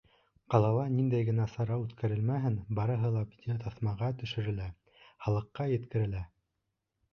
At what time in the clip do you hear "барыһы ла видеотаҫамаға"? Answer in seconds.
2.81-4.11